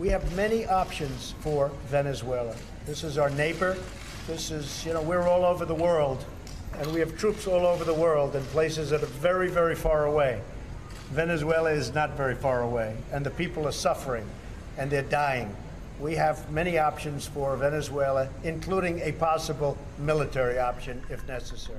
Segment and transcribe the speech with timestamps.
[0.00, 2.56] We have many options for Venezuela.
[2.86, 3.76] This is our neighbor.
[4.26, 6.24] This is, you know, we're all over the world,
[6.78, 10.06] and we have troops all over the world in places that are very, very far
[10.06, 10.40] away.
[11.10, 14.24] Venezuela is not very far away, and the people are suffering
[14.78, 15.54] and they're dying.
[16.00, 21.76] We have many options for Venezuela, including a possible military option if necessary.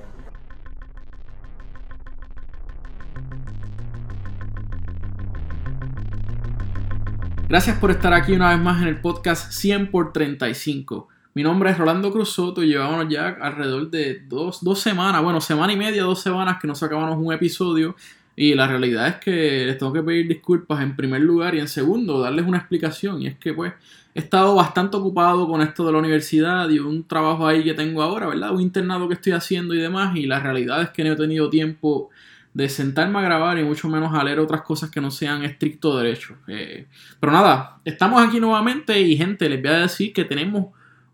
[7.52, 11.06] Gracias por estar aquí una vez más en el podcast 100 por 35.
[11.34, 15.70] Mi nombre es Rolando Cruz Soto y llevamos ya alrededor de dos, semanas, bueno, semana
[15.70, 17.94] y media, dos semanas que no sacábamos un episodio.
[18.34, 21.68] Y la realidad es que les tengo que pedir disculpas en primer lugar y en
[21.68, 23.20] segundo darles una explicación.
[23.20, 23.74] Y es que pues
[24.14, 28.02] he estado bastante ocupado con esto de la universidad y un trabajo ahí que tengo
[28.02, 28.54] ahora, ¿verdad?
[28.54, 30.16] Un internado que estoy haciendo y demás.
[30.16, 32.08] Y la realidad es que no he tenido tiempo
[32.54, 35.96] de sentarme a grabar y mucho menos a leer otras cosas que no sean estricto
[35.96, 36.36] derecho.
[36.46, 36.86] Eh,
[37.18, 40.66] pero nada, estamos aquí nuevamente y gente, les voy a decir que tenemos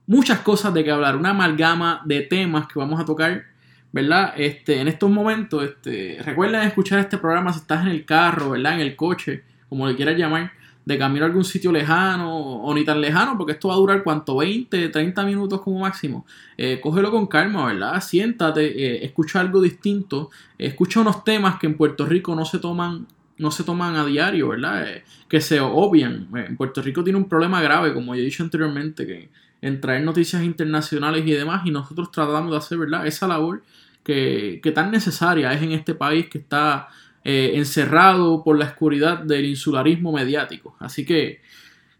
[0.06, 3.44] muchas cosas de que hablar, una amalgama de temas que vamos a tocar,
[3.92, 4.34] ¿verdad?
[4.36, 8.74] Este, en estos momentos, este, recuerden escuchar este programa si estás en el carro, ¿verdad?
[8.74, 10.50] En el coche, como le quieras llamar
[10.88, 14.02] de camino a algún sitio lejano o ni tan lejano, porque esto va a durar
[14.02, 16.24] cuánto, 20, 30 minutos como máximo.
[16.56, 18.00] Eh, cógelo con calma, ¿verdad?
[18.00, 23.06] Siéntate, eh, escucha algo distinto, escucha unos temas que en Puerto Rico no se toman
[23.36, 24.88] no se toman a diario, ¿verdad?
[24.88, 26.26] Eh, que se obvian.
[26.34, 29.28] En Puerto Rico tiene un problema grave, como ya he dicho anteriormente, que
[29.60, 33.06] en traer noticias internacionales y demás, y nosotros tratamos de hacer, ¿verdad?
[33.06, 33.62] Esa labor
[34.02, 36.88] que, que tan necesaria es en este país que está
[37.30, 40.74] eh, encerrado por la oscuridad del insularismo mediático.
[40.78, 41.42] Así que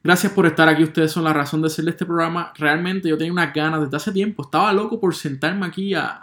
[0.02, 0.82] gracias por estar aquí.
[0.82, 2.50] Ustedes son la razón de de este programa.
[2.56, 4.44] Realmente yo tenía unas ganas desde hace tiempo.
[4.44, 6.22] Estaba loco por sentarme aquí a,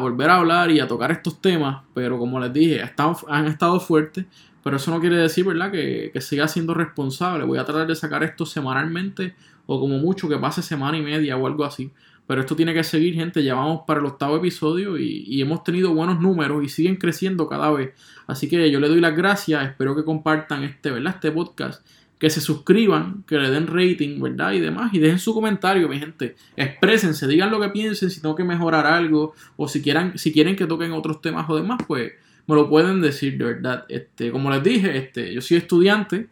[0.00, 1.82] volver a hablar y a tocar estos temas.
[1.92, 2.88] Pero como les dije,
[3.26, 4.26] han estado fuertes.
[4.62, 7.42] Pero eso no quiere decir, ¿verdad?, que, que siga siendo responsable.
[7.44, 9.34] Voy a tratar de sacar esto semanalmente
[9.66, 11.90] o como mucho que pase semana y media o algo así.
[12.26, 13.42] Pero esto tiene que seguir, gente.
[13.42, 17.70] Ya vamos para el octavo episodio y, hemos tenido buenos números y siguen creciendo cada
[17.70, 17.92] vez.
[18.26, 19.64] Así que yo le doy las gracias.
[19.68, 21.14] Espero que compartan este, ¿verdad?
[21.16, 21.86] Este podcast.
[22.18, 24.52] Que se suscriban, que le den rating, ¿verdad?
[24.52, 24.94] Y demás.
[24.94, 26.36] Y dejen su comentario, mi gente.
[26.56, 29.34] Exprésense, digan lo que piensen, si tengo que mejorar algo.
[29.56, 32.12] O si, quieran, si quieren que toquen otros temas o demás, pues
[32.46, 33.84] me lo pueden decir, de verdad.
[33.90, 36.28] Este, como les dije, este, yo soy estudiante.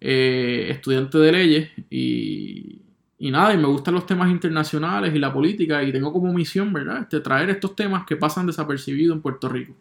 [0.00, 1.70] Eh, estudiante de leyes.
[1.90, 2.80] Y
[3.18, 6.72] y nada, y me gustan los temas internacionales y la política y tengo como misión,
[6.72, 7.00] ¿verdad?
[7.02, 9.74] Este, traer estos temas que pasan desapercibidos en Puerto Rico.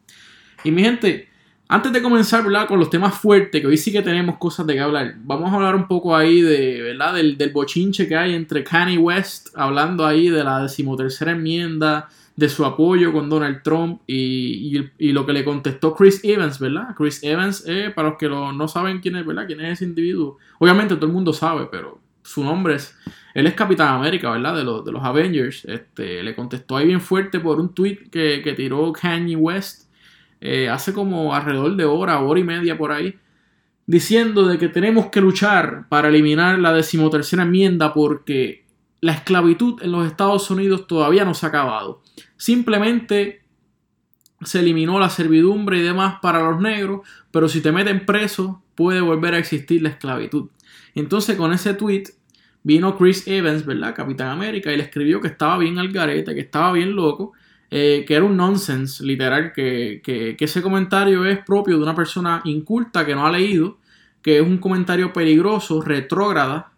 [0.64, 1.28] Y mi gente,
[1.68, 2.68] antes de comenzar, ¿verdad?
[2.68, 5.56] Con los temas fuertes, que hoy sí que tenemos cosas de qué hablar, vamos a
[5.56, 7.16] hablar un poco ahí de, ¿verdad?
[7.16, 12.08] Del, del bochinche que hay entre Kanye West, hablando ahí de la decimotercera enmienda,
[12.38, 16.94] de su apoyo con Donald Trump y, y, lo que le contestó Chris Evans, ¿verdad?
[16.96, 19.46] Chris Evans, eh, para los que no saben quién es, ¿verdad?
[19.48, 20.38] ¿Quién es ese individuo?
[20.60, 22.98] Obviamente todo el mundo sabe, pero su nombre es
[23.36, 24.56] él es Capitán América, ¿verdad?
[24.56, 25.66] De, los, de los Avengers.
[25.66, 29.90] Este, le contestó ahí bien fuerte por un tweet que, tiró Kanye West
[30.40, 33.20] eh, hace como alrededor de hora, hora y media por ahí,
[33.86, 38.64] diciendo de que tenemos que luchar para eliminar la decimotercera enmienda porque
[39.02, 42.02] la esclavitud en los Estados Unidos todavía no se ha acabado.
[42.38, 43.42] Simplemente
[44.44, 49.02] se eliminó la servidumbre y demás para los negros, pero si te meten preso puede
[49.02, 50.48] volver a existir la esclavitud.
[50.96, 52.06] Entonces con ese tweet
[52.64, 53.94] vino Chris Evans, ¿verdad?
[53.94, 57.34] Capitán América, y le escribió que estaba bien al garete, que estaba bien loco,
[57.70, 60.02] eh, que era un nonsense, literal, que,
[60.40, 63.78] ese comentario es propio de una persona inculta que no ha leído,
[64.24, 66.72] que es un comentario peligroso, retrógrada,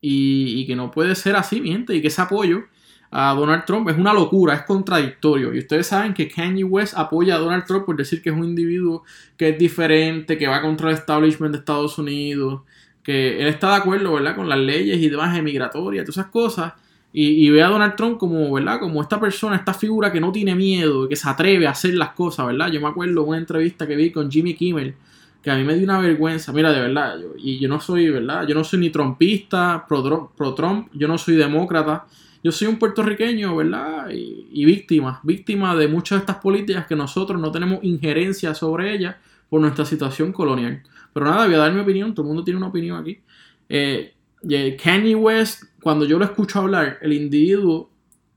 [0.00, 2.64] y, que no puede ser así, miente, y que ese apoyo
[3.10, 5.54] a Donald Trump es una locura, es contradictorio.
[5.54, 8.44] Y ustedes saben que Kanye West apoya a Donald Trump por decir que es un
[8.44, 9.04] individuo
[9.36, 12.62] que es diferente, que va contra el establishment de Estados Unidos,
[13.04, 14.34] que él está de acuerdo, ¿verdad?
[14.34, 16.72] Con las leyes y demás emigratorias, todas esas cosas.
[17.16, 18.80] Y, ve a Donald Trump como, ¿verdad?
[18.80, 22.10] Como esta persona, esta figura que no tiene miedo, que se atreve a hacer las
[22.10, 22.72] cosas, ¿verdad?
[22.72, 24.96] Yo me acuerdo una entrevista que vi con Jimmy Kimmel,
[25.40, 28.10] que a mí me dio una vergüenza, mira, de verdad, yo, y yo no soy,
[28.10, 28.48] ¿verdad?
[28.48, 32.06] Yo no soy ni trompista, pro-Trump, yo no soy demócrata,
[32.42, 34.10] yo soy un puertorriqueño, ¿verdad?
[34.10, 38.92] Y, y, víctima, víctima de muchas de estas políticas que nosotros no tenemos injerencia sobre
[38.92, 39.14] ellas
[39.48, 40.82] por nuestra situación colonial.
[41.14, 43.20] Pero nada, voy a dar mi opinión, todo el mundo tiene una opinión aquí.
[43.68, 44.14] Eh,
[44.82, 47.90] Kanye West, cuando yo lo escucho hablar, el individuo,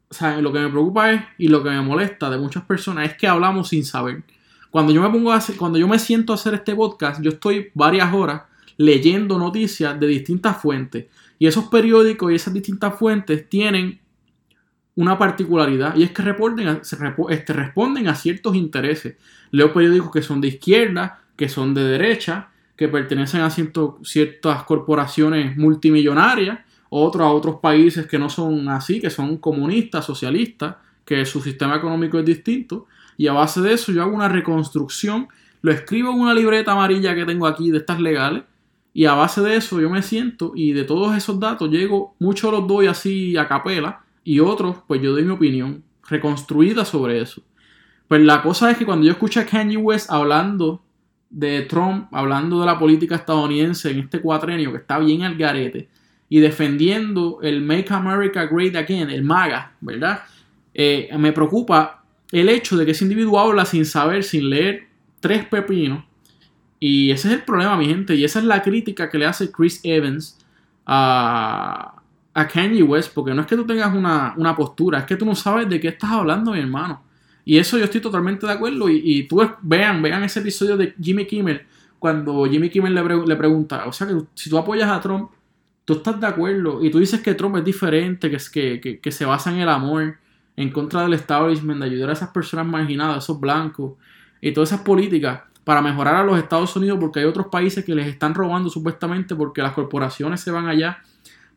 [0.10, 3.10] o sea, lo que me preocupa es, y lo que me molesta de muchas personas,
[3.10, 4.24] es que hablamos sin saber.
[4.70, 7.32] Cuando yo me pongo a hacer, cuando yo me siento a hacer este podcast, yo
[7.32, 8.44] estoy varias horas
[8.78, 11.08] leyendo noticias de distintas fuentes.
[11.40, 14.00] Y esos periódicos y esas distintas fuentes tienen
[14.96, 16.82] una particularidad y es que responden
[17.30, 19.16] este, responden a ciertos intereses.
[19.52, 25.58] Leo periódicos que son de izquierda, que son de derecha, que pertenecen a ciertas corporaciones
[25.58, 26.60] multimillonarias,
[26.90, 31.76] otros a otros países que no son así, que son comunistas, socialistas, que su sistema
[31.76, 32.86] económico es distinto.
[33.18, 35.28] Y a base de eso yo hago una reconstrucción,
[35.62, 38.44] lo escribo en una libreta amarilla que tengo aquí de estas legales,
[38.94, 42.52] y a base de eso yo me siento y de todos esos datos llego, muchos
[42.52, 47.44] los doy así a capela y otros pues yo doy mi opinión reconstruida sobre eso.
[48.08, 50.82] Pues la cosa es que cuando yo escucho a Kanye West hablando
[51.30, 55.90] de Trump, hablando de la política estadounidense en este cuatrenio que está bien al garete
[56.30, 60.24] y defendiendo el Make America Great Again, el MAGA, ¿verdad?
[60.74, 64.88] Eh, me preocupa el hecho de que ese individuo habla sin saber, sin leer
[65.20, 66.04] tres pepinos.
[66.80, 68.16] Y ese es el problema, mi gente.
[68.16, 70.38] Y esa es la crítica que le hace Chris Evans
[70.86, 71.96] a,
[72.34, 73.14] a Kanye West.
[73.14, 75.80] Porque no es que tú tengas una, una postura, es que tú no sabes de
[75.80, 77.02] qué estás hablando, mi hermano.
[77.48, 78.90] Y eso yo estoy totalmente de acuerdo.
[78.90, 81.62] Y, tú vean, vean ese episodio de Jimmy Kimmel,
[81.98, 85.32] cuando Jimmy Kimmel le, pregunta, o sea que si tú apoyas a Trump,
[85.86, 89.24] tú estás de acuerdo y tú dices que Trump es diferente, que, que, que, se
[89.24, 90.18] basa en el amor,
[90.58, 93.94] en contra del establishment, de ayudar a esas personas marginadas, esos blancos,
[94.42, 97.96] y todas esas políticas para mejorar a los Estados Unidos porque hay otros países que
[97.96, 101.02] les están robando supuestamente porque las corporaciones se van allá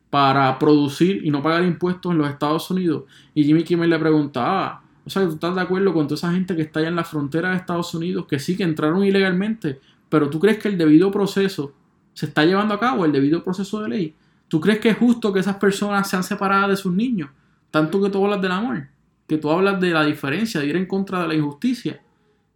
[0.08, 3.06] para producir y no pagar impuestos en los Estados Unidos.
[3.34, 6.54] Y Jimmy Kimmel le preguntaba, o sea, ¿tú estás de acuerdo con toda esa gente
[6.54, 10.28] que está allá en la frontera de Estados Unidos, que sí que entraron ilegalmente, pero
[10.28, 11.72] tú crees que el debido proceso
[12.12, 14.14] se está llevando a cabo, el debido proceso de ley?
[14.48, 17.30] ¿Tú crees que es justo que esas personas sean separadas de sus niños?
[17.70, 18.88] Tanto que tú hablas del amor,
[19.26, 22.02] que tú hablas de la diferencia, de ir en contra de la injusticia.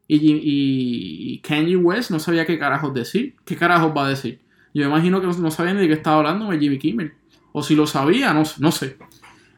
[0.07, 3.37] Y, y, Kanye West no sabía qué carajos decir.
[3.45, 4.41] ¿Qué carajos va a decir?
[4.75, 7.13] Yo imagino que no, no sabía ni de qué estaba hablando Jimmy Kimmel.
[7.53, 8.99] O si lo sabía, no, no sé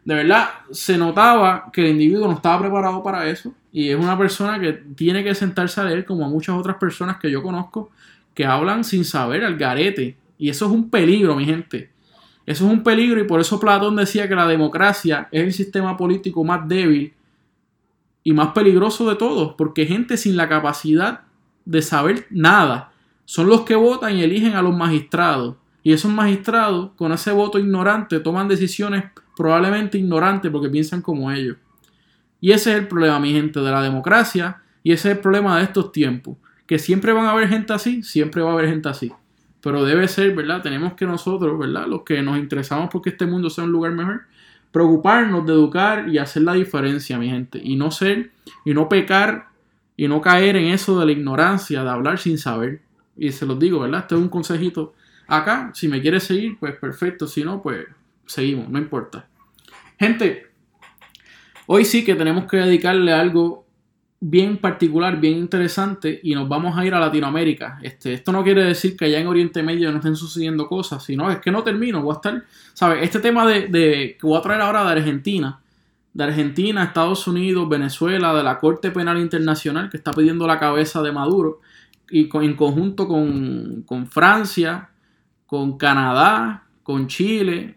[0.07, 4.17] de verdad se notaba que el individuo no estaba preparado para eso y es una
[4.17, 7.91] persona que tiene que sentarse a leer como a muchas otras personas que yo conozco
[8.33, 10.17] que hablan sin saber al garete.
[10.39, 11.91] Y eso es un peligro mi gente.
[12.47, 15.97] Eso es un peligro y por eso Platón decía que la democracia es el sistema
[15.97, 17.13] político más débil
[18.23, 21.23] y más peligroso de todos porque gente sin la capacidad
[21.65, 22.93] de saber nada
[23.25, 25.57] son los que votan y eligen a los magistrados.
[25.83, 29.05] Y esos magistrados con ese voto ignorante toman decisiones
[29.37, 31.57] probablemente ignorantes porque piensan como ellos.
[32.41, 35.59] Y ese es el problema, mi gente, de la democracia y ese es el problema
[35.59, 36.37] de estos tiempos.
[36.67, 39.13] Que siempre van a haber gente así, siempre va a haber gente así.
[39.61, 40.63] Pero debe ser, ¿verdad?
[40.63, 41.87] Tenemos que nosotros, ¿verdad?
[41.87, 44.23] Los que nos interesamos porque este mundo sea un lugar mejor,
[44.73, 47.61] preocuparnos de educar y hacer la diferencia, mi gente.
[47.63, 48.33] Y no ser,
[48.65, 49.49] y no pecar,
[49.97, 52.81] y no caer en eso de la ignorancia, de hablar sin saber.
[53.17, 54.01] Y se los digo, ¿verdad?
[54.01, 54.95] Este es un consejito
[55.27, 55.71] acá.
[55.75, 57.27] Si me quieres seguir, pues perfecto.
[57.27, 57.87] Si no, pues
[58.27, 59.29] seguimos, no importa.
[59.99, 60.47] Gente,
[61.67, 63.67] hoy sí que tenemos que dedicarle algo
[64.19, 67.79] bien particular, bien interesante y nos vamos a ir a Latinoamérica.
[67.83, 71.31] Este, esto no quiere decir que allá en Oriente Medio no estén sucediendo cosas, sino
[71.31, 73.03] es que no termino, voy a estar, ¿sabes?
[73.03, 75.61] Este tema de, de, que voy a traer ahora de Argentina,
[76.13, 81.03] de Argentina, Estados Unidos, Venezuela, de la Corte Penal Internacional que está pidiendo la cabeza
[81.03, 81.61] de Maduro
[82.11, 84.91] y en conjunto con, con Francia,
[85.47, 87.77] con Canadá, con Chile,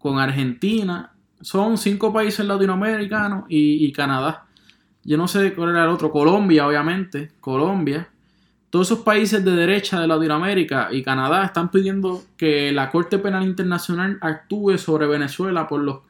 [0.00, 1.12] con Argentina.
[1.40, 4.46] Son cinco países latinoamericanos y, Canadá.
[5.04, 6.10] Yo no sé cuál era el otro.
[6.10, 7.30] Colombia, obviamente.
[7.40, 8.08] Colombia.
[8.70, 13.44] Todos esos países de derecha de Latinoamérica y Canadá están pidiendo que la Corte Penal
[13.44, 16.00] Internacional actúe sobre Venezuela por los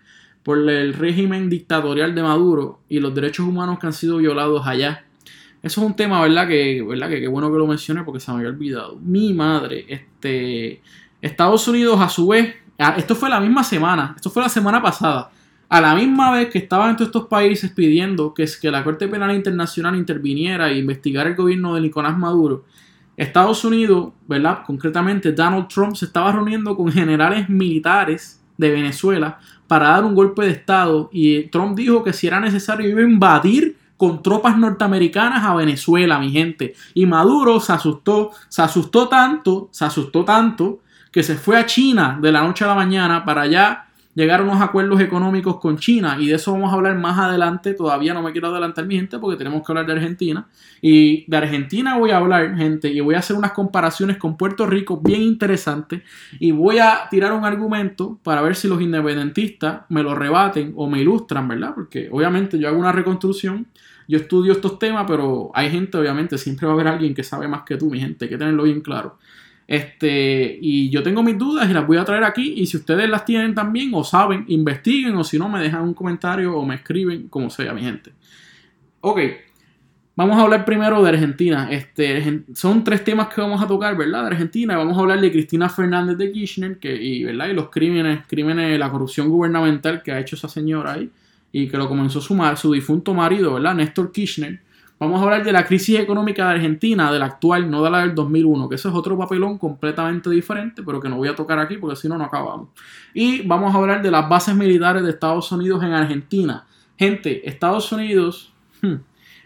[0.43, 5.05] por el régimen dictatorial de Maduro y los derechos humanos que han sido violados allá.
[5.63, 6.49] Eso es un tema, ¿verdad?
[6.49, 7.11] Que, ¿verdad?
[7.11, 8.97] Que qué bueno que lo mencione porque se me había olvidado.
[8.97, 10.81] Mi madre, este,
[11.21, 12.55] Estados Unidos a su vez
[12.97, 15.31] esto fue la misma semana, esto fue la semana pasada.
[15.69, 19.35] A la misma vez que estaban todos estos países pidiendo que, que la Corte Penal
[19.37, 22.65] Internacional interviniera e investigara el gobierno de Nicolás Maduro,
[23.17, 24.61] Estados Unidos, ¿verdad?
[24.67, 30.43] Concretamente Donald Trump se estaba reuniendo con generales militares de Venezuela para dar un golpe
[30.43, 35.45] de Estado y Trump dijo que si era necesario iba a invadir con tropas norteamericanas
[35.45, 36.75] a Venezuela, mi gente.
[36.95, 42.19] Y Maduro se asustó, se asustó tanto, se asustó tanto que se fue a China
[42.21, 46.17] de la noche a la mañana para allá llegar a unos acuerdos económicos con China
[46.19, 47.75] y de eso vamos a hablar más adelante.
[47.75, 50.47] Todavía no me quiero adelantar mi gente porque tenemos que hablar de Argentina.
[50.83, 54.67] Y de Argentina voy a hablar, gente, y voy a hacer unas comparaciones con Puerto
[54.67, 56.03] Rico bien interesantes
[56.39, 60.89] y voy a tirar un argumento para ver si los independentistas me lo rebaten o
[60.89, 61.73] me ilustran, ¿verdad?
[61.75, 63.67] Porque obviamente yo hago una reconstrucción.
[64.09, 67.47] Yo estudio estos temas, pero hay gente, obviamente, siempre va a haber alguien que sabe
[67.47, 69.19] más que tú, mi gente, hay que tenerlo bien claro.
[69.71, 72.55] Este, y yo tengo mis dudas y las voy a traer aquí.
[72.57, 75.95] Y si ustedes las tienen también o saben, investiguen o si no, me dejan un
[75.95, 78.11] comentario o me escriben, como sea, mi gente.
[79.01, 79.21] Ok,
[80.21, 81.69] Vamos a hablar primero de Argentina.
[81.71, 84.23] Este, son tres temas que vamos a tocar, ¿verdad?
[84.23, 84.77] De Argentina.
[84.77, 87.49] Vamos a hablar de Cristina Fernández de Kirchner que, y, ¿verdad?
[87.49, 91.11] y los crímenes, crímenes, la corrupción gubernamental que ha hecho esa señora ahí
[91.53, 93.77] y que lo comenzó su, su difunto marido, ¿verdad?
[93.77, 94.61] Néstor Kirchner.
[95.01, 98.01] Vamos a hablar de la crisis económica de Argentina, de la actual, no de la
[98.01, 101.59] del 2001, que eso es otro papelón completamente diferente, pero que no voy a tocar
[101.59, 102.69] aquí porque si no, no acabamos.
[103.15, 106.67] Y vamos a hablar de las bases militares de Estados Unidos en Argentina.
[106.99, 108.53] Gente, Estados Unidos,
[108.83, 108.97] hmm,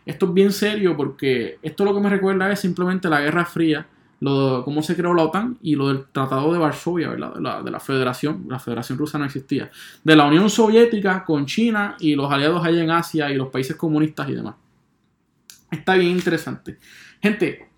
[0.04, 3.86] esto es bien serio porque esto lo que me recuerda es simplemente la Guerra Fría,
[4.18, 7.32] lo de cómo se creó la OTAN y lo del Tratado de Varsovia, ¿verdad?
[7.32, 9.70] De la, de la Federación, la Federación Rusa no existía,
[10.02, 13.76] de la Unión Soviética con China y los aliados allá en Asia y los países
[13.76, 14.56] comunistas y demás.
[15.70, 16.78] Está bien interesante.
[17.20, 17.68] Gente,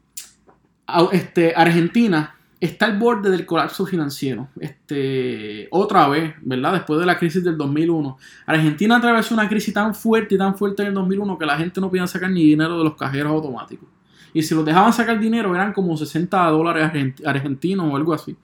[1.12, 4.48] este, Argentina está al borde del colapso financiero.
[4.58, 6.74] Este, otra vez, ¿verdad?
[6.74, 8.18] Después de la crisis del 2001.
[8.46, 11.80] Argentina atravesó una crisis tan fuerte y tan fuerte en el 2001 que la gente
[11.80, 13.88] no podía sacar ni dinero de los cajeros automáticos.
[14.32, 18.36] Y si los dejaban sacar dinero eran como 60 dólares argentinos o algo así.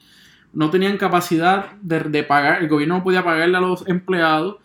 [0.52, 4.56] No tenían capacidad de, pagar, el gobierno no podía pagarle a los empleados,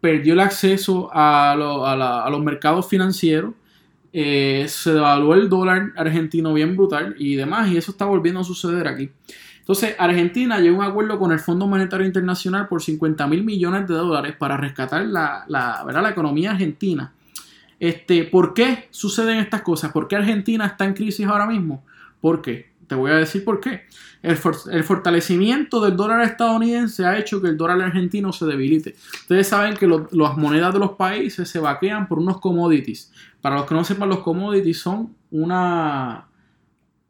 [0.00, 3.52] perdió el acceso a, a los mercados financieros
[4.16, 8.44] eh, se devaluó el dólar argentino bien brutal y demás, y eso está volviendo a
[8.44, 9.10] suceder aquí.
[9.58, 13.88] Entonces, Argentina llegó a un acuerdo con el Fondo Monetario Internacional por 50 mil millones
[13.88, 17.12] de dólares para rescatar la, la, la economía argentina.
[17.80, 19.90] Este, ¿Por qué suceden estas cosas?
[19.90, 21.84] ¿Por qué Argentina está en crisis ahora mismo?
[22.20, 22.70] ¿Por qué?
[22.86, 23.82] Te voy a decir por qué.
[24.24, 28.96] El, fortalecimiento del dólar estadounidense ha hecho que el dólar argentino se debilite.
[29.20, 33.12] Ustedes saben que las monedas de los países se vaquean por unos commodities.
[33.42, 36.26] Para los que no sepan, los commodities son una,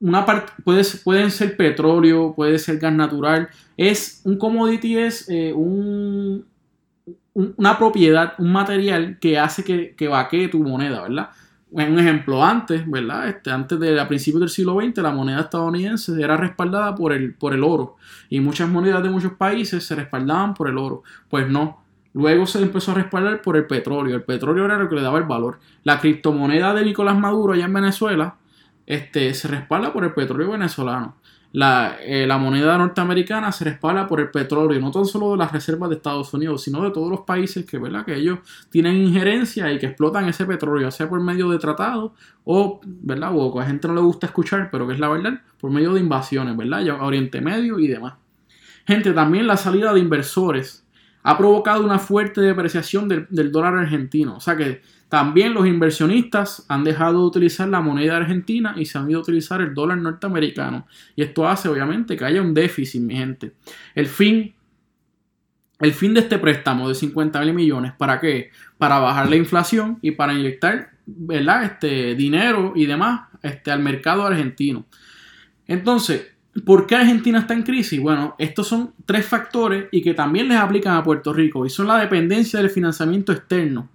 [0.00, 0.52] una parte,
[1.04, 3.48] pueden ser petróleo, puede ser gas natural.
[3.76, 6.44] Es un commodity es eh, un,
[7.34, 11.30] una propiedad, un material que hace que, que vaquee tu moneda, ¿verdad?
[11.82, 13.28] Un ejemplo, antes, ¿verdad?
[13.28, 17.34] Este, antes de a principios del siglo XX, la moneda estadounidense era respaldada por el,
[17.34, 17.96] por el oro.
[18.30, 21.02] Y muchas monedas de muchos países se respaldaban por el oro.
[21.28, 21.82] Pues no.
[22.12, 24.14] Luego se empezó a respaldar por el petróleo.
[24.14, 25.58] El petróleo era lo que le daba el valor.
[25.82, 28.36] La criptomoneda de Nicolás Maduro allá en Venezuela
[28.86, 31.16] este, se respalda por el petróleo venezolano
[31.54, 35.52] la, eh, la, moneda norteamericana se respalda por el petróleo, no tan solo de las
[35.52, 38.04] reservas de Estados Unidos, sino de todos los países que, ¿verdad?
[38.04, 42.10] que ellos tienen injerencia y que explotan ese petróleo, sea por medio de tratados
[42.42, 43.30] o, ¿verdad?
[43.32, 45.94] o a la gente no le gusta escuchar, pero que es la verdad, por medio
[45.94, 46.82] de invasiones, ¿verdad?
[46.82, 48.14] Ya, Oriente Medio y demás.
[48.84, 50.84] Gente, también la salida de inversores
[51.22, 56.64] ha provocado una fuerte depreciación del, del dólar argentino, o sea que también los inversionistas
[56.68, 59.98] han dejado de utilizar la moneda argentina y se han ido a utilizar el dólar
[59.98, 60.86] norteamericano.
[61.14, 63.52] Y esto hace obviamente que haya un déficit, mi gente.
[63.94, 64.54] El fin,
[65.78, 68.50] el fin de este préstamo de 50 mil millones, ¿para qué?
[68.78, 71.64] Para bajar la inflación y para inyectar ¿verdad?
[71.64, 74.86] Este, dinero y demás este, al mercado argentino.
[75.66, 76.34] Entonces,
[76.64, 78.00] ¿Por qué Argentina está en crisis?
[78.00, 81.88] Bueno, estos son tres factores y que también les aplican a Puerto Rico y son
[81.88, 83.88] la dependencia del financiamiento externo,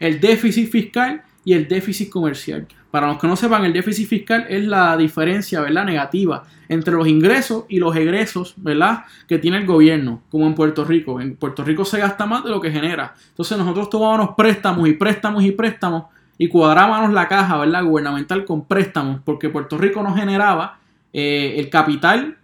[0.00, 2.66] el déficit fiscal y el déficit comercial.
[2.90, 5.84] Para los que no sepan, el déficit fiscal es la diferencia, ¿verdad?
[5.84, 9.04] Negativa entre los ingresos y los egresos, ¿verdad?
[9.28, 11.20] Que tiene el gobierno, como en Puerto Rico.
[11.20, 13.14] En Puerto Rico se gasta más de lo que genera.
[13.28, 16.04] Entonces nosotros tomábamos préstamos y préstamos y préstamos
[16.38, 17.84] y cuadrábamos la caja, ¿verdad?
[17.84, 20.78] Gubernamental con préstamos, porque Puerto Rico no generaba
[21.12, 22.38] eh, el capital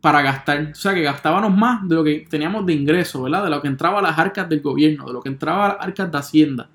[0.00, 0.70] para gastar.
[0.72, 3.44] O sea, que gastábamos más de lo que teníamos de ingresos, ¿verdad?
[3.44, 5.86] De lo que entraba a las arcas del gobierno, de lo que entraba a las
[5.86, 6.68] arcas de Hacienda.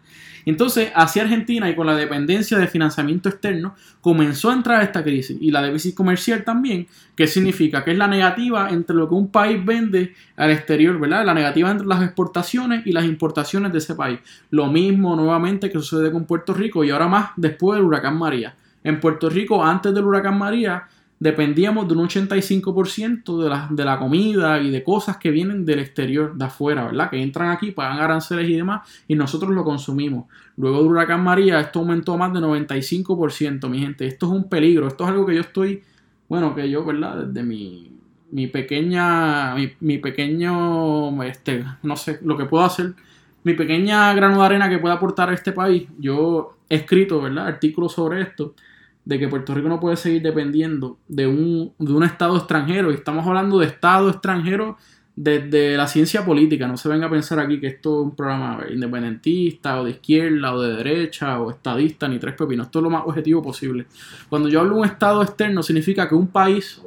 [0.45, 5.37] Entonces, hacia Argentina y con la dependencia de financiamiento externo, comenzó a entrar esta crisis.
[5.39, 9.31] Y la déficit comercial también, que significa que es la negativa entre lo que un
[9.31, 11.25] país vende al exterior, ¿verdad?
[11.25, 14.19] La negativa entre las exportaciones y las importaciones de ese país.
[14.49, 18.55] Lo mismo nuevamente que sucede con Puerto Rico y ahora más después del huracán María.
[18.83, 20.87] En Puerto Rico, antes del huracán María,
[21.21, 25.77] dependíamos de un 85% de la, de la comida y de cosas que vienen del
[25.77, 27.11] exterior, de afuera, ¿verdad?
[27.11, 30.25] Que entran aquí, pagan aranceles y demás, y nosotros lo consumimos.
[30.57, 34.07] Luego del huracán María, esto aumentó a más de 95%, mi gente.
[34.07, 35.83] Esto es un peligro, esto es algo que yo estoy,
[36.27, 37.25] bueno, que yo, ¿verdad?
[37.25, 37.95] Desde mi,
[38.31, 42.95] mi pequeña, mi, mi pequeño, este, no sé, lo que puedo hacer,
[43.43, 47.45] mi pequeña grano de arena que pueda aportar a este país, yo he escrito, ¿verdad?
[47.45, 48.55] Artículos sobre esto
[49.05, 52.91] de que Puerto Rico no puede seguir dependiendo de un, de un Estado extranjero.
[52.91, 54.77] Y estamos hablando de Estado extranjero
[55.15, 56.67] desde la ciencia política.
[56.67, 60.53] No se venga a pensar aquí que esto es un programa independentista o de izquierda
[60.53, 62.67] o de derecha o estadista ni tres pepinos.
[62.67, 63.87] Esto es lo más objetivo posible.
[64.29, 66.81] Cuando yo hablo de un Estado externo significa que un país,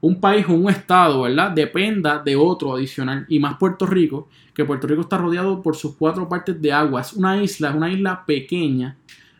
[0.00, 1.50] un país o un Estado, ¿verdad?
[1.50, 3.24] Dependa de otro adicional.
[3.28, 7.00] Y más Puerto Rico, que Puerto Rico está rodeado por sus cuatro partes de agua.
[7.00, 8.96] Es una isla, es una isla pequeña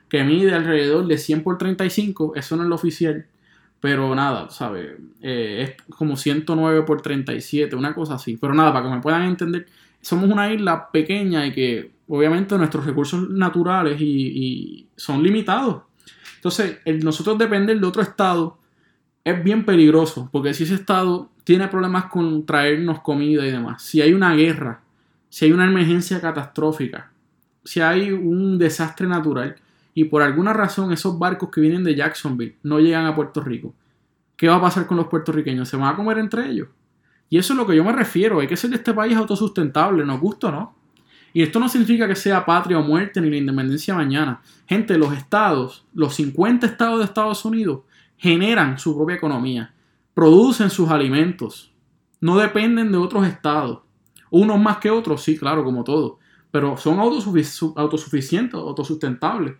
[0.08, 3.26] que mide alrededor de 100 por 35, eso no es lo oficial,
[3.80, 4.92] pero nada, ¿sabes?
[5.20, 8.38] Eh, es como 109 por 37, una cosa así.
[8.40, 9.66] Pero nada, para que me puedan entender,
[10.00, 15.82] somos una isla pequeña y que obviamente nuestros recursos naturales y, son limitados.
[16.36, 18.58] Entonces, nosotros depender de otro estado
[19.24, 24.00] es bien peligroso, porque si ese estado tiene problemas con traernos comida y demás, si
[24.00, 24.82] hay una guerra,
[25.28, 27.10] si hay una emergencia catastrófica,
[27.64, 29.56] si hay un desastre natural
[29.94, 33.74] y por alguna razón esos barcos que vienen de Jacksonville no llegan a Puerto Rico,
[34.36, 35.68] ¿qué va a pasar con los puertorriqueños?
[35.68, 36.68] ¿Se van a comer entre ellos?
[37.30, 40.04] Y eso es lo que yo me refiero, hay que ser de este país autosustentable,
[40.04, 40.76] nos gusta o no.
[41.32, 44.40] Y esto no significa que sea patria o muerte ni la independencia mañana.
[44.66, 47.80] Gente, los estados, los 50 estados de Estados Unidos,
[48.16, 49.74] generan su propia economía,
[50.14, 51.72] producen sus alimentos,
[52.20, 53.80] no dependen de otros estados.
[54.30, 56.18] Unos más que otros, sí, claro, como todo,
[56.50, 59.54] pero son autosuficientes, autosustentables.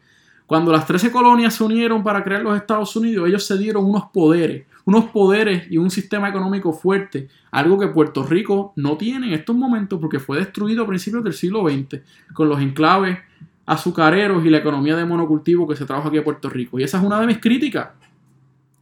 [0.46, 4.04] Cuando las 13 colonias se unieron para crear los Estados Unidos, ellos se dieron unos
[4.12, 9.32] poderes, unos poderes y un sistema económico fuerte, algo que Puerto Rico no tiene en
[9.32, 12.02] estos momentos porque fue destruido a principios del siglo XX
[12.34, 13.18] con los enclaves
[13.64, 16.78] azucareros y la economía de monocultivo que se trajo aquí a Puerto Rico.
[16.78, 17.88] Y esa es una de mis críticas.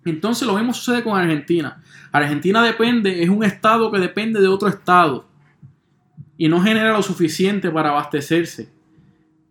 [0.04, 1.80] Entonces lo mismo sucede con Argentina.
[2.10, 5.26] Argentina depende, es un estado que depende de otro estado
[6.36, 8.81] y no genera lo suficiente para abastecerse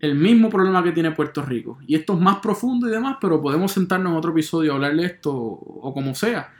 [0.01, 1.77] el mismo problema que tiene Puerto Rico.
[1.87, 5.05] Y esto es más profundo y demás, pero podemos sentarnos en otro episodio a hablarle
[5.05, 6.51] esto o como sea.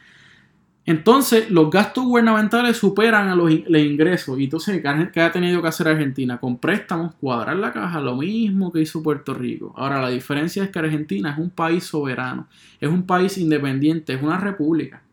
[0.86, 4.40] Entonces, los gastos gubernamentales superan a los, ingresos.
[4.40, 4.82] Y entonces,
[5.14, 6.40] ¿qué ha tenido que hacer Argentina?
[6.40, 9.74] Con préstamos, cuadrar la caja, lo mismo que hizo Puerto Rico.
[9.78, 12.48] Ahora, la diferencia es que Argentina es un país soberano,
[12.80, 15.04] es un país independiente, es una república.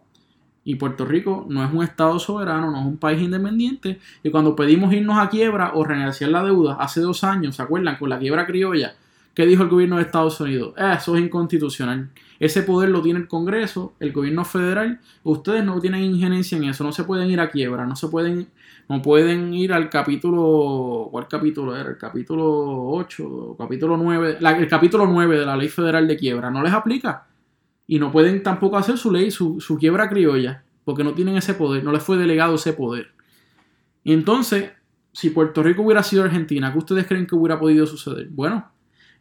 [0.69, 4.01] Y Puerto Rico no es un Estado soberano, no es un país independiente.
[4.23, 7.97] Y cuando pedimos irnos a quiebra o renegociar la deuda hace dos años, ¿se acuerdan?
[7.97, 8.95] Con la quiebra criolla,
[9.33, 10.75] ¿qué dijo el gobierno de Estados Unidos?
[10.77, 12.11] Eh, eso es inconstitucional.
[12.39, 15.01] Ese poder lo tiene el Congreso, el gobierno federal.
[15.23, 18.49] Ustedes no tienen injerencia en eso, no se pueden ir a quiebra, no se pueden,
[18.91, 21.89] no pueden ir al capítulo, ¿cuál capítulo era?
[21.89, 26.63] El capítulo 8, capítulo 9, el capítulo 9 de la ley federal de quiebra, no
[26.63, 27.28] les aplica
[27.91, 31.83] y no pueden tampoco hacer su ley, su, quiebra criolla, porque no tienen ese poder,
[31.83, 33.09] no les fue delegado ese poder.
[34.05, 34.71] Entonces,
[35.11, 38.29] si Puerto Rico hubiera sido Argentina, ¿qué ustedes creen que hubiera podido suceder?
[38.31, 38.71] Bueno,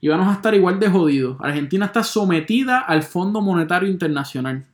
[0.01, 1.38] íbamos a estar igual de jodidos.
[1.39, 4.65] Argentina está sometida al Fondo Monetario Internacional,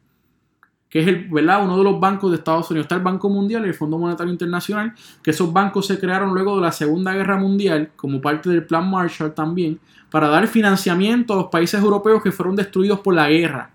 [0.89, 1.63] que es el, ¿verdad?
[1.63, 2.85] uno de los bancos de Estados Unidos.
[2.85, 6.55] Está el Banco Mundial y el Fondo Monetario Internacional, que esos bancos se crearon luego
[6.55, 9.79] de la Segunda Guerra Mundial, como parte del Plan Marshall también,
[10.09, 13.72] para dar financiamiento a los países europeos que fueron destruidos por la guerra.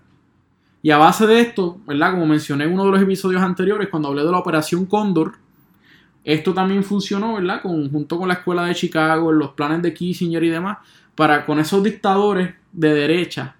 [0.81, 2.11] Y a base de esto, ¿verdad?
[2.11, 5.33] Como mencioné en uno de los episodios anteriores, cuando hablé de la Operación Cóndor,
[6.23, 7.61] esto también funcionó, ¿verdad?
[7.61, 10.77] Con, junto con la Escuela de Chicago, los planes de Kissinger y demás,
[11.15, 13.55] para con esos dictadores de derecha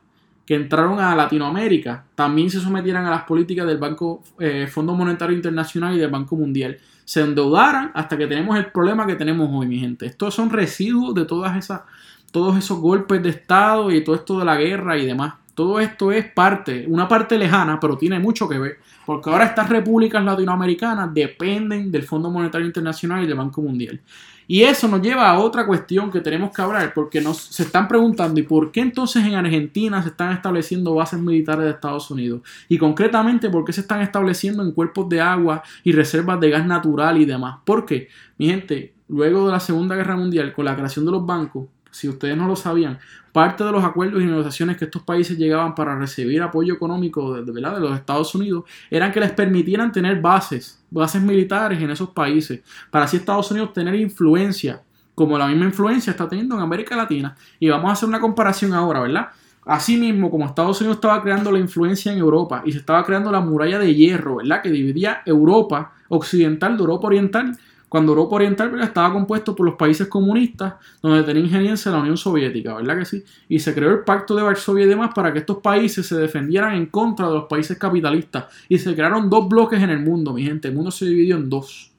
[0.45, 5.35] que entraron a Latinoamérica, también se sometieran a las políticas del Banco eh, Fondo Monetario
[5.35, 6.77] Internacional y del Banco Mundial.
[7.05, 10.07] Se endeudaran hasta que tenemos el problema que tenemos hoy, mi gente.
[10.07, 11.81] Estos son residuos de todas esas,
[12.31, 15.35] todos esos golpes de Estado y todo esto de la guerra y demás.
[15.59, 19.67] Todo esto es parte, una parte lejana, pero tiene mucho que ver, porque ahora estas
[19.67, 23.99] repúblicas latinoamericanas dependen del Fondo Monetario Internacional y del Banco Mundial.
[24.47, 27.89] Y eso nos lleva a otra cuestión que tenemos que hablar, porque nos se están
[27.89, 32.39] preguntando, ¿y por qué entonces en Argentina se están estableciendo bases militares de Estados Unidos?
[32.69, 36.65] Y concretamente, ¿por qué se están estableciendo en cuerpos de agua y reservas de gas
[36.65, 37.57] natural y demás?
[37.65, 38.07] ¿Por qué?
[38.37, 41.67] Mi gente, luego de la Segunda Guerra Mundial, con la creación de los bancos,
[41.99, 42.97] si ustedes no lo sabían,
[43.33, 47.51] parte de los acuerdos y negociaciones que estos países llegaban para recibir apoyo económico de,
[47.51, 52.61] de, los Estados Unidos eran que les permitieran tener bases, bases militares en esos países,
[52.89, 54.81] para así Estados Unidos tener influencia,
[55.13, 57.35] como la misma influencia está teniendo en América Latina.
[57.59, 59.27] Y vamos a hacer una comparación ahora, ¿verdad?
[59.65, 63.41] Asimismo, como Estados Unidos estaba creando la influencia en Europa y se estaba creando la
[63.41, 64.61] muralla de hierro, ¿verdad?
[64.61, 67.57] Que dividía Europa occidental de Europa oriental,
[67.89, 72.75] cuando Europa Oriental estaba compuesto por los países comunistas, donde tenía injerencia la Unión Soviética,
[72.75, 73.23] ¿verdad que sí?
[73.49, 76.75] Y se creó el Pacto de Varsovia y demás para que estos países se defendieran
[76.75, 78.45] en contra de los países capitalistas.
[78.69, 80.67] Y se crearon dos bloques en el mundo, mi gente.
[80.67, 81.91] El mundo se dividió en dos.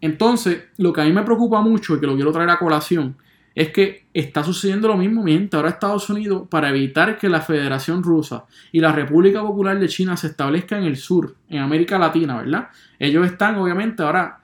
[0.00, 3.16] Entonces, lo que a mí me preocupa mucho y que lo quiero traer a colación
[3.54, 5.56] es que está sucediendo lo mismo, mi gente.
[5.56, 10.16] Ahora Estados Unidos, para evitar que la Federación Rusa y la República Popular de China
[10.16, 12.68] se establezcan en el sur, en América Latina, ¿verdad?
[12.98, 14.41] Ellos están, obviamente, ahora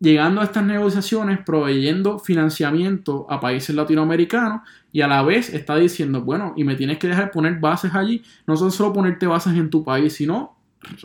[0.00, 6.22] llegando a estas negociaciones, proveyendo financiamiento a países latinoamericanos y a la vez está diciendo,
[6.22, 9.70] bueno, y me tienes que dejar poner bases allí, no son solo ponerte bases en
[9.70, 10.56] tu país, sino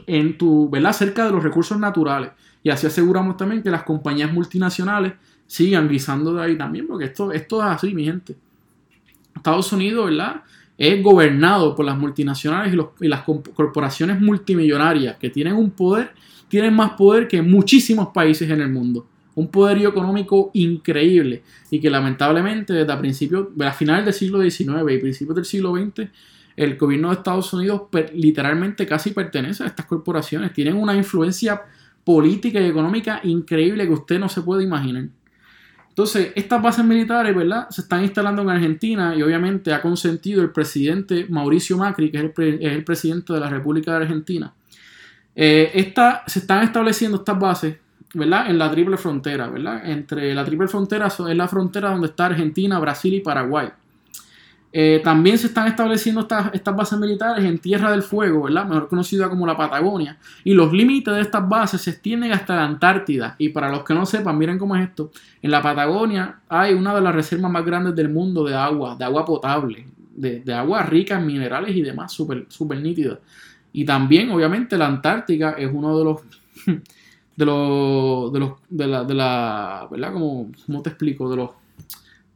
[0.07, 0.93] en tu, ¿verdad?
[0.93, 2.31] Cerca de los recursos naturales.
[2.63, 5.13] Y así aseguramos también que las compañías multinacionales
[5.45, 8.35] sigan guisando de ahí también, porque esto, esto es así, mi gente.
[9.35, 10.41] Estados Unidos, ¿verdad?
[10.77, 16.13] Es gobernado por las multinacionales y, las corporaciones multimillonarias que tienen un poder,
[16.47, 19.07] tienen más poder que muchísimos países en el mundo.
[19.35, 24.91] Un poderío económico increíble y que lamentablemente desde a principios, a finales del siglo XIX
[24.91, 26.07] y principios del siglo XX,
[26.55, 30.53] el gobierno de Estados Unidos literalmente casi pertenece a estas corporaciones.
[30.53, 31.63] Tienen una influencia
[32.03, 35.09] política y económica increíble que usted no se puede imaginar.
[35.89, 37.69] Entonces, estas bases militares, ¿verdad?
[37.69, 42.23] Se están instalando en Argentina y obviamente ha consentido el presidente Mauricio Macri, que es
[42.37, 44.53] el, presidente de la República de Argentina.
[45.35, 45.93] Eh,
[46.27, 47.77] se están estableciendo estas bases,
[48.13, 48.49] ¿verdad?
[48.49, 49.85] En la triple frontera, ¿verdad?
[49.89, 53.69] Entre la triple frontera es la frontera donde está Argentina, Brasil y Paraguay.
[54.77, 58.65] Eh, también se están estableciendo estas, estas, bases militares en Tierra del Fuego, ¿verdad?
[58.65, 60.17] mejor conocida como la Patagonia.
[60.43, 63.35] Y los límites de estas bases se extienden hasta la Antártida.
[63.37, 65.11] Y para los que no sepan, miren cómo es esto.
[65.41, 69.05] En la Patagonia hay una de las reservas más grandes del mundo de agua, de
[69.05, 73.17] agua potable, de, agua rica en minerales y demás, súper super nítida.
[73.75, 76.21] Y también, obviamente, la Antártica es uno de los...
[77.35, 78.31] De los,
[78.69, 80.13] de la, de la, ¿verdad?
[80.13, 81.29] Como, ¿cómo te explico?
[81.29, 81.49] De los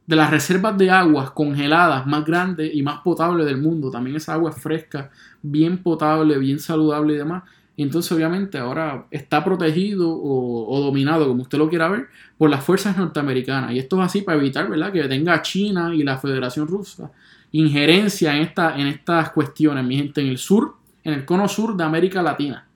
[0.06, 3.90] de las reservas de aguas congeladas más grandes y más potables del mundo.
[3.90, 7.44] También esa agua es fresca, bien potable, bien saludable y demás.
[7.76, 12.98] entonces obviamente ahora está protegido o, dominado, como usted lo quiera ver, por las fuerzas
[12.98, 13.72] norteamericanas.
[13.72, 14.92] Y esto es así para evitar ¿verdad?
[14.92, 17.10] que tenga China y la Federación Rusa
[17.52, 21.76] injerencia en, esta, en estas cuestiones, mi gente, en el sur, en el cono sur
[21.76, 22.68] de América Latina.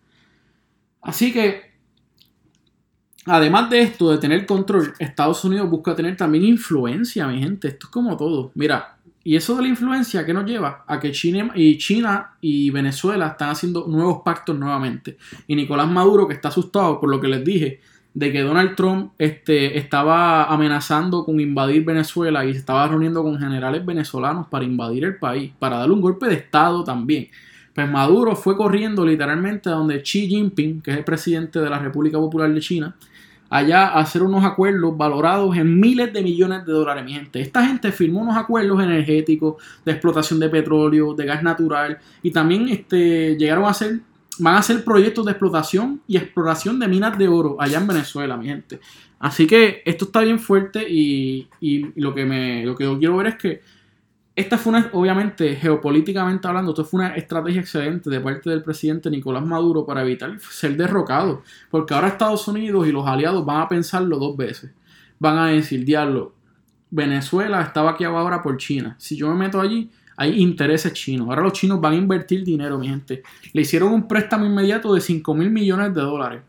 [1.00, 1.74] Así que
[3.26, 7.68] Además de esto, de tener control, Estados Unidos busca tener también influencia, mi gente.
[7.68, 8.52] Esto es como todo.
[8.54, 12.68] Mira, y eso de la influencia que nos lleva a que China y, China y
[12.68, 15.16] Venezuela están haciendo nuevos pactos nuevamente.
[15.46, 17.80] Y Nicolás Maduro, que está asustado por lo que les dije,
[18.12, 23.38] de que Donald Trump este, estaba amenazando con invadir Venezuela y se estaba reuniendo con
[23.38, 27.28] generales venezolanos para invadir el país, para darle un golpe de Estado también.
[27.74, 31.78] Pues Maduro fue corriendo literalmente a donde Xi Jinping, que es el presidente de la
[31.78, 32.94] República Popular de China,
[33.50, 37.40] allá a hacer unos acuerdos valorados en miles de millones de dólares, mi gente.
[37.40, 42.68] Esta gente firmó unos acuerdos energéticos de explotación de petróleo, de gas natural y también
[42.68, 44.00] este, llegaron a hacer,
[44.38, 48.36] van a hacer proyectos de explotación y exploración de minas de oro allá en Venezuela,
[48.36, 48.80] mi gente.
[49.18, 53.16] Así que esto está bien fuerte y, y lo, que me, lo que yo quiero
[53.16, 53.60] ver es que
[54.36, 59.08] esta fue una, obviamente, geopolíticamente hablando, esto fue una estrategia excelente de parte del presidente
[59.08, 61.42] Nicolás Maduro para evitar ser derrocado.
[61.70, 64.72] Porque ahora Estados Unidos y los aliados van a pensarlo dos veces.
[65.20, 66.34] Van a decir, diablo,
[66.90, 68.96] Venezuela estaba aquí ahora por China.
[68.98, 71.28] Si yo me meto allí, hay intereses chinos.
[71.28, 73.22] Ahora los chinos van a invertir dinero, mi gente.
[73.52, 76.42] Le hicieron un préstamo inmediato de 5 mil millones de dólares.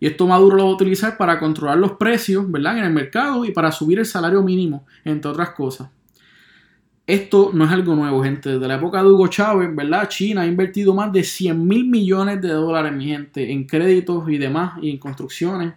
[0.00, 2.78] Y esto Maduro lo va a utilizar para controlar los precios, ¿verdad?
[2.78, 5.88] En el mercado y para subir el salario mínimo, entre otras cosas.
[7.06, 8.50] Esto no es algo nuevo, gente.
[8.50, 10.08] Desde la época de Hugo Chávez, ¿verdad?
[10.08, 14.38] China ha invertido más de 100 mil millones de dólares, mi gente, en créditos y
[14.38, 15.74] demás, y en construcciones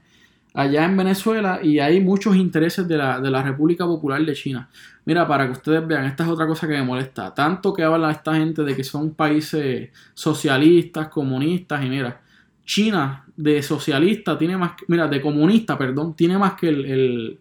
[0.54, 4.70] allá en Venezuela, y hay muchos intereses de la, de la República Popular de China.
[5.06, 7.34] Mira, para que ustedes vean, esta es otra cosa que me molesta.
[7.34, 12.22] Tanto que habla esta gente de que son países socialistas, comunistas, y mira,
[12.66, 17.40] China de socialista tiene más, mira, de comunista, perdón, tiene más que el el,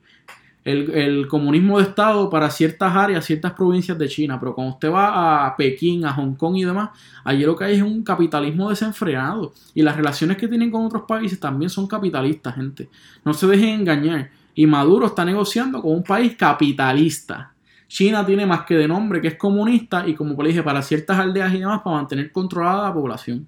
[1.29, 5.57] comunismo de Estado para ciertas áreas, ciertas provincias de China, pero cuando usted va a
[5.57, 6.91] Pekín, a Hong Kong y demás,
[7.25, 11.03] allí lo que hay es un capitalismo desenfrenado y las relaciones que tienen con otros
[11.07, 12.89] países también son capitalistas, gente.
[13.25, 14.31] No se dejen engañar.
[14.55, 17.53] Y Maduro está negociando con un país capitalista.
[17.87, 21.19] China tiene más que de nombre que es comunista y como le dije, para ciertas
[21.19, 23.47] aldeas y demás, para mantener controlada la población.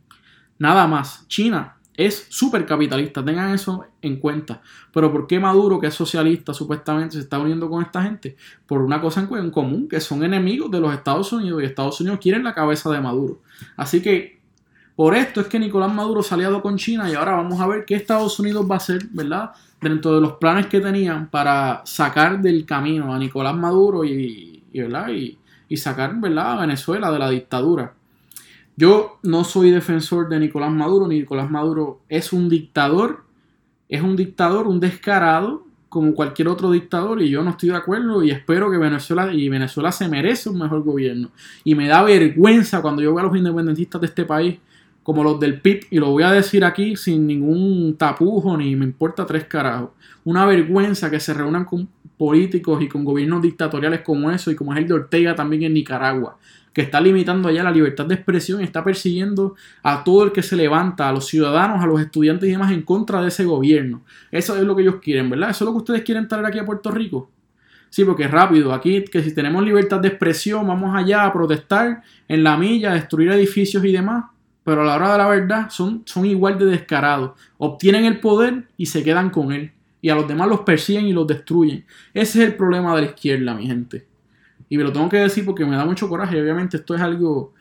[0.59, 1.26] Nada más.
[1.26, 4.62] China es súper capitalista, tengan eso en cuenta.
[4.92, 8.37] Pero ¿por qué Maduro, que es socialista, supuestamente se está uniendo con esta gente?
[8.66, 12.20] Por una cosa en común, que son enemigos de los Estados Unidos y Estados Unidos
[12.20, 13.40] quieren la cabeza de Maduro.
[13.76, 14.40] Así que
[14.96, 17.66] por esto es que Nicolás Maduro se ha aliado con China y ahora vamos a
[17.66, 19.53] ver qué Estados Unidos va a hacer, ¿verdad?
[19.81, 25.09] Dentro de los planes que tenían para sacar del camino a Nicolás Maduro y, ¿verdad?
[25.09, 26.53] y, y sacar, ¿verdad?
[26.53, 27.94] a Venezuela de la dictadura.
[28.81, 33.25] Yo no soy defensor de Nicolás Maduro, Nicolás Maduro es un dictador,
[33.90, 38.25] es un dictador, un descarado, como cualquier otro dictador, y yo no estoy de acuerdo,
[38.25, 41.31] y espero que Venezuela, y Venezuela se merece un mejor gobierno.
[41.62, 44.59] Y me da vergüenza cuando yo veo a los independentistas de este país,
[45.02, 48.84] como los del PIB, y lo voy a decir aquí sin ningún tapujo, ni me
[48.84, 49.90] importa tres carajos.
[50.24, 54.72] Una vergüenza que se reúnan con políticos y con gobiernos dictatoriales como eso, y como
[54.72, 56.36] es el de Ortega también en Nicaragua
[56.72, 60.56] que está limitando allá la libertad de expresión, está persiguiendo a todo el que se
[60.56, 64.02] levanta, a los ciudadanos, a los estudiantes y demás en contra de ese gobierno.
[64.30, 65.50] Eso es lo que ellos quieren, ¿verdad?
[65.50, 67.30] Eso es lo que ustedes quieren traer aquí a Puerto Rico.
[67.88, 72.44] Sí, porque rápido, aquí que si tenemos libertad de expresión, vamos allá a protestar en
[72.44, 74.26] la milla, a destruir edificios y demás,
[74.64, 77.33] pero a la hora de la verdad son, son igual de descarados.
[77.59, 79.73] Obtienen el poder y se quedan con él.
[80.03, 81.85] Y a los demás los persiguen y los destruyen.
[82.14, 84.07] Ese es el problema de la izquierda, mi gente.
[84.68, 86.40] Y me lo tengo que decir porque me da mucho coraje.
[86.40, 87.53] Obviamente esto es algo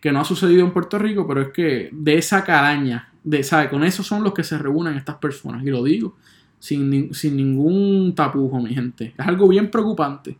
[0.00, 3.68] que no ha sucedido en Puerto Rico, pero es que de esa caraña, de, ¿sabe?
[3.68, 5.64] Con eso son los que se reúnen estas personas.
[5.64, 6.16] Y lo digo
[6.60, 9.14] sin, sin ningún tapujo, mi gente.
[9.18, 10.36] Es algo bien preocupante.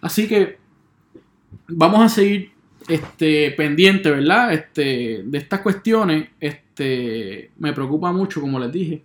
[0.00, 0.58] Así que
[1.66, 2.52] vamos a seguir
[2.88, 4.52] este, pendiente, ¿verdad?
[4.52, 6.28] Este, de estas cuestiones.
[6.40, 9.04] Este, me preocupa mucho, como les dije.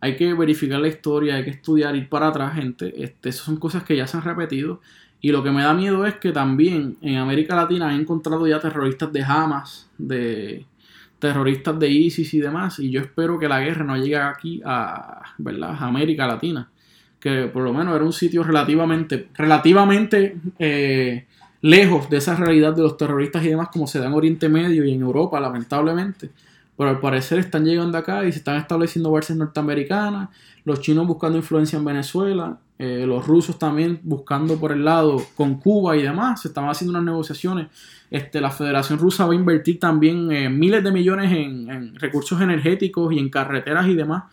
[0.00, 2.92] Hay que verificar la historia, hay que estudiar, ir para atrás, gente.
[3.02, 4.80] Este, esas son cosas que ya se han repetido.
[5.20, 8.58] Y lo que me da miedo es que también en América Latina han encontrado ya
[8.58, 10.64] terroristas de Hamas, de
[11.18, 12.78] terroristas de ISIS y demás.
[12.78, 15.76] Y yo espero que la guerra no llegue aquí a, ¿verdad?
[15.78, 16.70] a América Latina.
[17.20, 21.26] Que por lo menos era un sitio relativamente, relativamente eh,
[21.62, 24.84] lejos de esa realidad de los terroristas y demás como se da en Oriente Medio
[24.84, 26.30] y en Europa, lamentablemente.
[26.76, 30.30] Pero al parecer están llegando acá y se están estableciendo bases norteamericanas,
[30.64, 35.56] los chinos buscando influencia en Venezuela, eh, los rusos también buscando por el lado con
[35.56, 37.66] Cuba y demás, se estaban haciendo unas negociaciones.
[38.10, 43.12] Este, la Federación Rusa va a invertir también eh, miles de millones en, recursos energéticos
[43.12, 44.24] y en carreteras y demás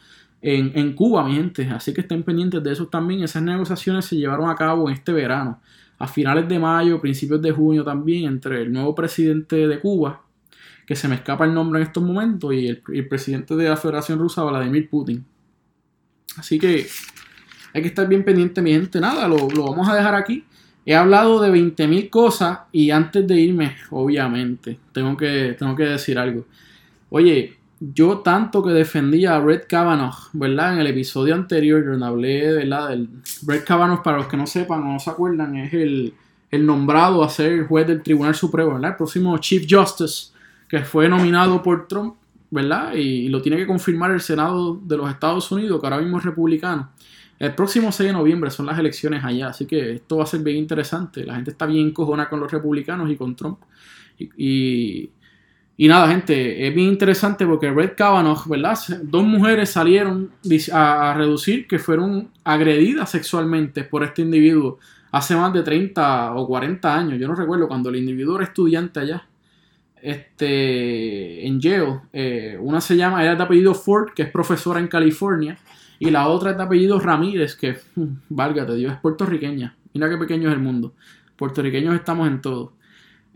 [0.41, 1.69] en, en, Cuba, mi gente.
[1.69, 3.21] Así que estén pendientes de eso también.
[3.21, 5.59] Esas negociaciones se llevaron a cabo en este verano,
[5.99, 10.21] a finales de mayo, principios de junio también, entre el nuevo presidente de Cuba,
[10.85, 14.19] que se me escapa el nombre en estos momentos, y el, presidente de la Federación
[14.19, 15.25] Rusa, Vladimir Putin.
[16.37, 16.87] Así que
[17.73, 18.99] hay que estar bien pendiente, mi gente.
[18.99, 20.45] Nada, lo, vamos a dejar aquí.
[20.85, 26.17] He hablado de 20.000 cosas y antes de irme, obviamente, tengo que, tengo que decir
[26.17, 26.45] algo.
[27.09, 30.73] Oye, yo tanto que defendía a Brett Kavanaugh, ¿verdad?
[30.73, 32.89] En el episodio anterior, donde hablé, ¿verdad?
[32.89, 33.09] Del
[33.43, 36.13] Brett Kavanaugh, para los que no sepan o no se acuerdan, es el,
[36.51, 38.91] nombrado a ser juez del Tribunal Supremo, ¿verdad?
[38.91, 40.31] El próximo Chief Justice,
[40.67, 42.15] que fue nominado por Trump,
[42.49, 42.93] ¿verdad?
[42.95, 46.23] Y, lo tiene que confirmar el Senado de los Estados Unidos, que ahora mismo es
[46.23, 46.89] republicano.
[47.37, 50.39] El próximo 6 de noviembre son las elecciones allá, así que esto va a ser
[50.39, 51.23] bien interesante.
[51.23, 53.59] La gente está bien cojona con los republicanos y con Trump.
[54.17, 55.11] Y,
[55.87, 58.79] nada, gente, es bien interesante porque Red Kavanaugh, ¿verdad?
[59.03, 60.31] Dos mujeres salieron
[60.73, 64.79] a, reducir que fueron agredidas sexualmente por este individuo
[65.11, 67.19] hace más de 30 o 40 años.
[67.19, 69.27] Yo no recuerdo cuando el individuo era estudiante allá.
[70.01, 74.87] Este, en Yale, eh, una se llama, era de apellido Ford, que es profesora en
[74.87, 75.57] California,
[75.99, 77.77] y la otra es de apellido Ramírez, que,
[78.29, 79.75] válgate Dios, es puertorriqueña.
[79.93, 80.93] Mira qué pequeño es el mundo.
[81.35, 82.73] Puertorriqueños estamos en todo.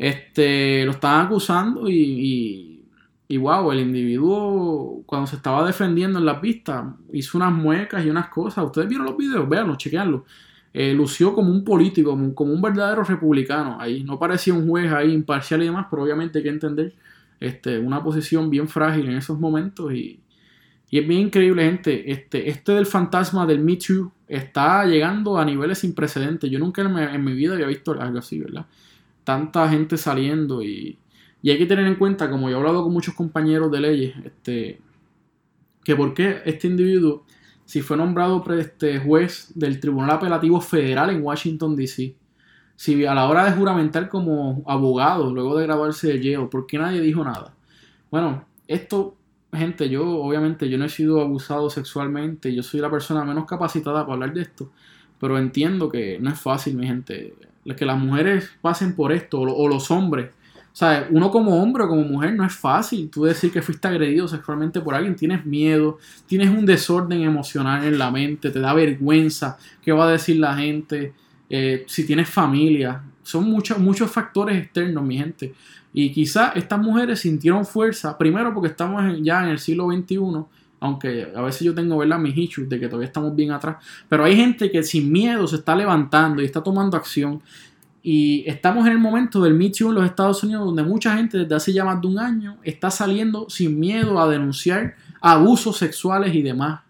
[0.01, 2.83] Este, lo estaban acusando y,
[3.27, 8.09] y, wow, el individuo cuando se estaba defendiendo en las vistas hizo unas muecas y
[8.09, 8.65] unas cosas.
[8.65, 10.23] Ustedes vieron los videos, véanlos, chequeanlos.
[10.73, 14.03] Eh, lució como un político, como, un verdadero republicano ahí.
[14.03, 16.95] No parecía un juez ahí imparcial y demás, pero obviamente hay que entender
[17.39, 20.19] este, una posición bien frágil en esos momentos y,
[20.89, 22.11] y es bien increíble, gente.
[22.11, 26.49] Este, este del fantasma del Me Too está llegando a niveles sin precedentes.
[26.49, 28.65] Yo nunca en mi, vida había visto algo así, ¿verdad?
[29.23, 30.99] Tanta gente saliendo y,
[31.41, 34.15] y hay que tener en cuenta, como yo he hablado con muchos compañeros de leyes,
[34.23, 34.81] este,
[35.83, 37.25] que por qué este individuo,
[37.65, 42.15] si fue nombrado este, juez del Tribunal Apelativo Federal en Washington, D.C.,
[42.75, 46.79] si a la hora de juramentar como abogado, luego de graduarse de Yale, ¿por qué
[46.79, 47.53] nadie dijo nada?
[48.09, 49.17] Bueno, esto
[49.53, 54.01] gente, yo obviamente yo no he sido abusado sexualmente, yo soy la persona menos capacitada
[54.01, 54.71] para hablar de esto,
[55.19, 57.33] pero entiendo que no es fácil, mi gente,
[57.75, 60.29] que las mujeres pasen por esto, o, los hombres.
[60.73, 63.09] O sea, uno como hombre o como mujer no es fácil.
[63.09, 65.97] Tú decir que fuiste agredido sexualmente por alguien, tienes miedo,
[66.27, 70.55] tienes un desorden emocional en la mente, te da vergüenza, qué va a decir la
[70.55, 71.13] gente,
[71.49, 73.03] eh, si tienes familia.
[73.23, 75.53] Son muchos, muchos factores externos, mi gente.
[75.93, 80.17] Y quizá estas mujeres sintieron fuerza, primero porque estamos ya en el siglo XXI,
[80.81, 82.17] aunque a veces yo tengo ¿verdad?
[82.17, 83.77] mis issues de que todavía estamos bien atrás,
[84.09, 87.41] pero hay gente que sin miedo se está levantando y está tomando acción.
[88.03, 91.53] Y estamos en el momento del Me en los Estados Unidos, donde mucha gente desde
[91.53, 96.41] hace ya más de un año está saliendo sin miedo a denunciar abusos sexuales y
[96.41, 96.81] demás.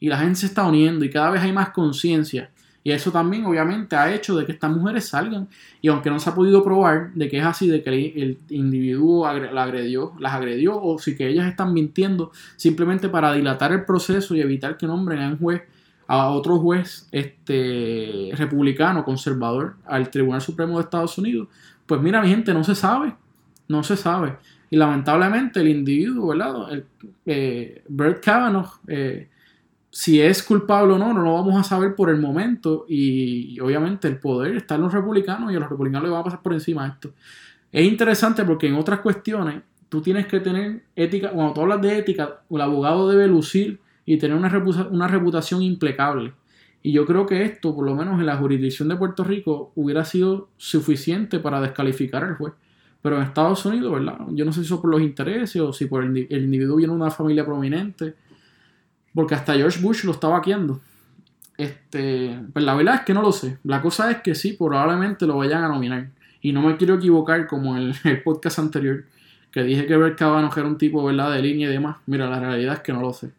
[0.00, 2.50] Y la gente se está uniendo y cada vez hay más conciencia.
[2.84, 5.48] Y eso también obviamente ha hecho de que estas mujeres salgan.
[5.82, 9.30] Y aunque no se ha podido probar de que es así, de que el individuo
[9.32, 14.34] la agredió, las agredió, o si que ellas están mintiendo simplemente para dilatar el proceso
[14.34, 15.62] y evitar que nombren a un juez,
[16.06, 21.48] a otro juez este, republicano, conservador, al Tribunal Supremo de Estados Unidos,
[21.84, 23.14] pues mira, mi gente, no se sabe.
[23.68, 24.36] No se sabe.
[24.70, 26.72] Y lamentablemente el individuo, ¿verdad?
[26.72, 26.84] El,
[27.26, 29.28] eh, Brett Kavanaugh, eh,
[29.90, 32.84] si es culpable o no, no lo vamos a saber por el momento.
[32.88, 36.24] Y, obviamente el poder está en los republicanos y a los republicanos les va a
[36.24, 37.12] pasar por encima esto.
[37.72, 41.98] Es interesante porque en otras cuestiones tú tienes que tener ética, cuando tú hablas de
[41.98, 44.52] ética, el abogado debe lucir y tener una,
[44.90, 46.32] una reputación impecable.
[46.82, 50.04] Y yo creo que esto, por lo menos en la jurisdicción de Puerto Rico, hubiera
[50.04, 52.54] sido suficiente para descalificar al juez.
[53.02, 54.18] Pero en Estados Unidos, ¿verdad?
[54.30, 56.92] Yo no sé si eso por los intereses o si por el, el individuo viene
[56.92, 58.14] de una familia prominente
[59.18, 60.80] porque hasta George Bush lo estaba vaqueando.
[61.56, 63.58] Este, pues la verdad es que no lo sé.
[63.64, 66.10] La cosa es que sí, probablemente lo vayan a nominar.
[66.40, 69.06] Y no me quiero equivocar como en el, podcast anterior,
[69.50, 71.32] que dije que Brett Kavanaugh era un tipo ¿verdad?
[71.32, 71.96] de línea y demás.
[72.06, 73.32] Mira, la realidad es que no lo sé.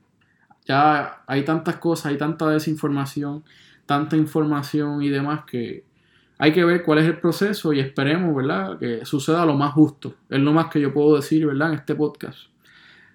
[0.65, 3.45] Ya hay tantas cosas, hay tanta desinformación,
[3.85, 5.85] tanta información y demás que
[6.39, 8.77] hay que ver cuál es el proceso y esperemos, ¿verdad?
[8.77, 10.13] Que suceda lo más justo.
[10.29, 11.69] Es lo más que yo puedo decir, ¿verdad?
[11.69, 12.48] En este podcast.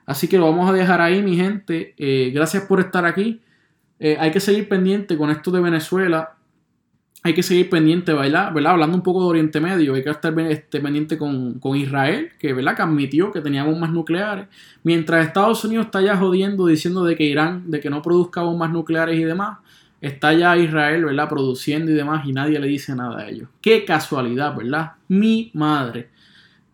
[0.06, 1.94] Así que lo vamos a dejar ahí, mi gente.
[1.96, 3.40] Eh, gracias por estar aquí.
[3.98, 6.34] Eh, hay que seguir pendiente con esto de Venezuela.
[7.22, 8.48] Hay que seguir pendiente, ¿verdad?
[8.66, 12.76] Hablando un poco de Oriente Medio, hay que estar este, pendiente con, Israel, que, ¿verdad?
[12.76, 14.46] que admitió que tenía bombas nucleares.
[14.82, 18.70] Mientras Estados Unidos está ya jodiendo, diciendo de que Irán, de que no produzca bombas
[18.70, 19.56] nucleares y demás,
[20.02, 21.30] está ya Israel, ¿verdad?
[21.30, 23.48] Produciendo y demás, y nadie le dice nada a ellos.
[23.62, 24.92] Qué casualidad, ¿verdad?
[25.08, 26.10] Mi madre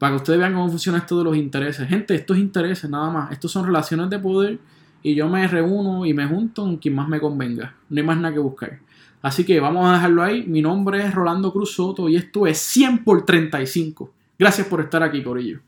[0.00, 1.86] para que ustedes vean cómo funciona esto de los intereses.
[1.86, 4.58] Gente, estos intereses nada más, estos son relaciones de poder
[5.02, 7.74] y yo me reúno y me junto con quien más me convenga.
[7.90, 8.78] No hay más nada que buscar.
[9.20, 10.46] Así que vamos a dejarlo ahí.
[10.46, 14.10] Mi nombre es Rolando Cruz Soto y esto es 100 por 35.
[14.38, 15.60] Gracias por estar aquí, Corillo.